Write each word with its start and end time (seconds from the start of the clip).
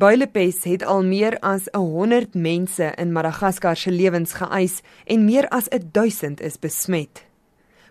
Builepes 0.00 0.62
het 0.64 0.84
al 0.86 1.02
meer 1.04 1.34
as 1.44 1.66
100 1.76 2.32
mense 2.34 2.86
in 2.96 3.10
Madagaskar 3.12 3.76
se 3.76 3.90
lewens 3.92 4.30
geëis 4.38 4.78
en 5.04 5.26
meer 5.26 5.48
as 5.52 5.68
1000 5.68 6.40
is 6.40 6.56
besmet. 6.62 7.20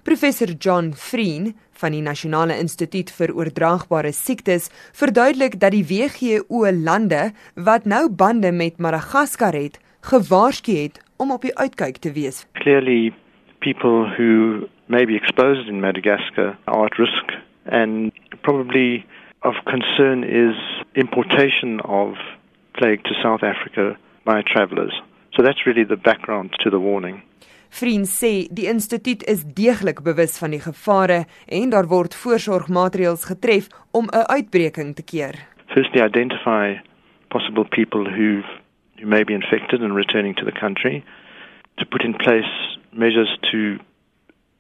Professor 0.08 0.50
John 0.58 0.90
Vreen 0.96 1.52
van 1.82 1.94
die 1.94 2.02
Nasionale 2.02 2.58
Instituut 2.58 3.14
vir 3.14 3.36
Oordraagbare 3.38 4.10
Siektes 4.16 4.72
verduidelik 4.98 5.60
dat 5.62 5.76
die 5.76 5.84
WGO 5.86 6.66
lande 6.74 7.30
wat 7.54 7.86
nou 7.86 8.08
bande 8.10 8.52
met 8.52 8.82
Madagaskar 8.82 9.54
het, 9.54 9.78
gewaarsku 10.02 10.80
het 10.80 10.98
om 11.22 11.36
op 11.36 11.46
die 11.46 11.54
uitkyk 11.54 12.02
te 12.02 12.16
wees. 12.18 12.48
Clearly 12.64 13.14
people 13.62 14.10
who 14.18 14.66
may 14.88 15.06
be 15.06 15.14
exposed 15.14 15.70
in 15.70 15.78
Madagascar 15.86 16.58
are 16.66 16.90
at 16.90 16.98
risk 16.98 17.38
and 17.70 18.18
probably 18.42 19.06
of 19.44 19.54
concern 19.70 20.24
is 20.24 20.79
importation 21.00 21.80
of 21.82 22.16
plague 22.74 23.04
to 23.04 23.14
South 23.24 23.44
Africa 23.44 23.98
by 24.26 24.42
travelers. 24.42 24.94
So 25.36 25.44
that's 25.44 25.66
really 25.66 25.84
the 25.84 25.98
background 25.98 26.56
to 26.64 26.70
the 26.70 26.80
warning. 26.80 27.22
Vriend 27.70 28.08
sê 28.10 28.48
die 28.50 28.66
instituut 28.66 29.24
is 29.30 29.44
deeglik 29.46 30.02
bewus 30.04 30.40
van 30.42 30.56
die 30.56 30.62
gevare 30.64 31.20
en 31.48 31.70
daar 31.70 31.88
word 31.88 32.16
voorsorgmaatreëls 32.18 33.28
getref 33.30 33.70
om 33.92 34.10
'n 34.10 34.26
uitbreking 34.36 34.96
te 34.96 35.04
keer. 35.04 35.36
Firstly 35.76 36.02
identify 36.02 36.82
possible 37.30 37.66
people 37.66 38.04
who 38.10 38.42
who 39.00 39.08
may 39.08 39.24
be 39.24 39.34
infected 39.34 39.82
and 39.82 39.96
returning 39.96 40.36
to 40.36 40.46
the 40.46 40.60
country 40.60 41.04
to 41.78 41.86
put 41.86 42.04
in 42.04 42.16
place 42.16 42.78
measures 42.92 43.38
to 43.52 43.78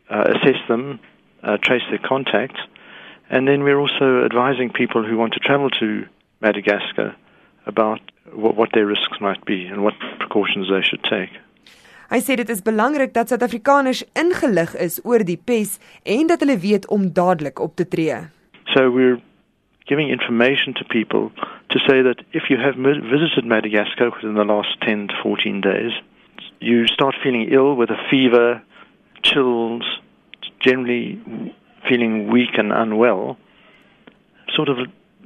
uh, 0.09 0.23
assess 0.33 0.61
them, 0.67 0.99
uh, 1.43 1.57
trace 1.57 1.85
their 1.89 2.07
contacts 2.07 2.61
and 3.29 3.47
then 3.47 3.63
we're 3.63 3.79
also 3.79 4.23
advising 4.23 4.69
people 4.69 5.03
who 5.03 5.17
want 5.17 5.33
to 5.33 5.39
travel 5.39 5.69
to 5.69 6.05
Madagascar 6.41 7.15
about 7.65 8.01
what, 8.33 8.55
what 8.55 8.69
their 8.73 8.85
risks 8.85 9.19
might 9.19 9.43
be 9.45 9.65
and 9.65 9.83
what 9.83 9.93
precautions 10.19 10.67
they 10.69 10.81
should 10.81 11.03
take. 11.03 11.31
Hy 12.09 12.17
sê 12.25 12.39
dit 12.39 12.49
is 12.49 12.63
belangrik 12.65 13.11
dat 13.13 13.29
Suid-Afrikaners 13.29 14.01
ingelig 14.17 14.71
is 14.81 14.97
oor 15.05 15.21
die 15.21 15.37
pes 15.37 15.77
en 16.09 16.29
dat 16.31 16.41
hulle 16.41 16.57
weet 16.57 16.87
om 16.89 17.11
dadelik 17.13 17.61
op 17.61 17.75
te 17.77 17.85
tree. 17.85 18.17
So 18.73 18.89
we're 18.89 19.19
giving 19.85 20.09
information 20.09 20.73
to 20.73 20.83
people 20.89 21.29
to 21.69 21.79
say 21.85 22.01
that 22.01 22.25
if 22.33 22.49
you 22.49 22.57
have 22.57 22.75
visited 22.81 23.45
Madagascar 23.45 24.09
within 24.09 24.33
the 24.33 24.43
last 24.43 24.81
10 24.81 25.07
to 25.09 25.15
14 25.21 25.61
days, 25.61 25.93
you 26.59 26.87
start 26.87 27.15
feeling 27.21 27.45
ill 27.51 27.75
with 27.75 27.89
a 27.91 28.01
fever, 28.09 28.61
chills, 29.21 29.85
generally 30.59 31.21
feeling 31.87 32.31
weak 32.31 32.57
and 32.57 32.71
unwell, 32.73 33.37
sort 34.55 34.69
of 34.69 34.77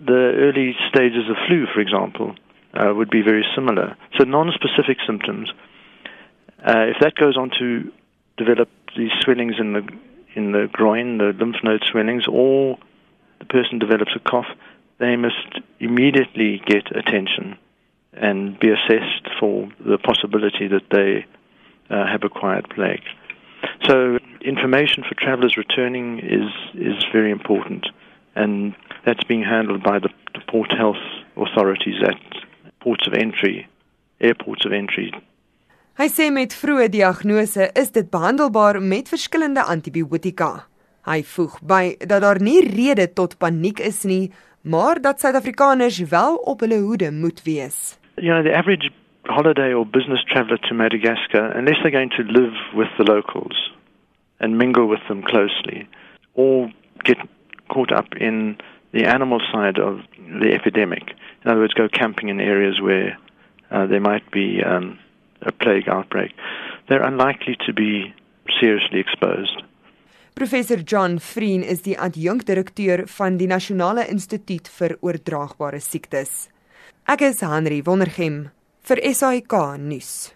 the 0.05 0.33
early 0.45 0.75
stages 0.89 1.29
of 1.29 1.35
flu, 1.47 1.65
for 1.73 1.79
example, 1.79 2.35
uh, 2.73 2.93
would 2.93 3.09
be 3.09 3.21
very 3.21 3.45
similar. 3.55 3.95
So 4.17 4.23
non-specific 4.23 4.97
symptoms 5.05 5.51
Uh, 6.63 6.85
if 6.87 6.97
that 7.01 7.13
goes 7.15 7.35
on 7.35 7.51
to 7.59 7.91
develop 8.37 8.69
these 8.95 9.11
swellings 9.21 9.55
in 9.59 9.73
the 9.73 9.83
in 10.35 10.51
the 10.51 10.67
groin, 10.71 11.17
the 11.17 11.33
lymph 11.37 11.57
node 11.63 11.83
swellings, 11.91 12.25
or 12.27 12.77
the 13.39 13.45
person 13.45 13.77
develops 13.77 14.15
a 14.15 14.19
cough, 14.19 14.47
they 14.97 15.15
must 15.15 15.59
immediately 15.79 16.61
get 16.65 16.85
attention 16.95 17.55
and 18.13 18.57
be 18.59 18.69
assessed 18.69 19.27
for 19.39 19.69
the 19.85 19.97
possibility 19.97 20.67
that 20.67 20.89
they 20.89 21.25
uh, 21.93 22.07
have 22.07 22.23
acquired 22.23 22.67
plague. 22.69 23.03
So, 23.83 24.17
information 24.41 25.03
for 25.03 25.15
travellers 25.15 25.57
returning 25.57 26.19
is 26.19 26.49
is 26.73 27.03
very 27.11 27.31
important, 27.31 27.85
and 28.35 28.73
that's 29.05 29.23
being 29.27 29.43
handled 29.43 29.83
by 29.83 29.99
the, 29.99 30.09
the 30.33 30.41
port 30.51 30.71
health 30.71 31.03
authorities 31.35 32.01
at 32.03 32.19
ports 32.79 33.07
of 33.07 33.13
entry, 33.13 33.67
airports 34.19 34.65
of 34.65 34.71
entry 34.71 35.11
Hy 35.93 36.07
sê 36.09 36.31
met 36.33 36.55
vroeë 36.57 36.87
diagnose 36.89 37.67
is 37.77 37.91
dit 37.93 38.07
behandelbaar 38.09 38.79
met 38.81 39.11
verskillende 39.13 39.61
antibiotika. 39.69 40.63
Hy 41.05 41.19
voeg 41.35 41.59
by 41.69 41.81
dat 42.01 42.23
daar 42.25 42.39
nie 42.41 42.63
rede 42.65 43.05
tot 43.13 43.35
paniek 43.37 43.77
is 43.77 43.99
nie, 44.09 44.31
maar 44.65 44.97
dat 45.03 45.21
Suid-Afrikaners 45.21 45.99
wel 46.09 46.39
op 46.49 46.65
hulle 46.65 46.79
hoede 46.81 47.11
moet 47.13 47.43
wees. 47.45 47.99
You 48.17 48.33
know, 48.33 48.41
the 48.41 48.57
average 48.57 48.89
holiday 49.29 49.69
or 49.73 49.85
business 49.85 50.25
traveler 50.33 50.57
to 50.65 50.73
Madagascar, 50.73 51.53
unless 51.53 51.77
they're 51.83 51.93
going 51.93 52.09
to 52.17 52.25
live 52.25 52.57
with 52.73 52.89
the 52.97 53.05
locals 53.05 53.69
and 54.39 54.57
mingle 54.57 54.89
with 54.89 55.05
them 55.07 55.21
closely, 55.21 55.85
or 56.33 56.73
get 57.05 57.21
caught 57.73 57.91
up 57.91 58.09
in 58.19 58.57
the 58.91 59.05
animal 59.05 59.39
side 59.51 59.79
of 59.79 59.99
the 60.41 60.53
epidemic. 60.53 61.03
In 61.43 61.51
other 61.51 61.61
words, 61.61 61.73
go 61.73 61.87
camping 61.89 62.29
in 62.29 62.39
areas 62.39 62.79
where 62.79 63.17
uh, 63.71 63.87
there 63.87 63.99
might 63.99 64.29
be 64.31 64.61
um, 64.63 64.99
a 65.41 65.51
plague 65.51 65.89
outbreak, 65.89 66.31
they're 66.87 67.03
unlikely 67.03 67.57
to 67.65 67.73
be 67.73 68.13
seriously 68.59 68.99
exposed. 68.99 69.63
Professor 70.35 70.77
John 70.77 71.19
Vreen 71.19 71.61
is 71.61 71.83
die 71.85 71.97
adjunkdirekteur 71.97 73.05
van 73.07 73.37
die 73.37 73.47
Nasionale 73.47 74.07
Instituut 74.09 74.69
vir 74.79 74.97
Oordraagbare 75.01 75.81
Siektes. 75.81 76.47
Ek 77.05 77.21
is 77.21 77.43
Henry 77.45 77.83
Wondergem 77.85 78.47
vir 78.87 79.01
SAK 79.13 79.53
nuus. 79.77 80.33